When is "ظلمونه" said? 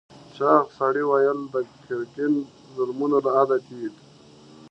2.75-3.17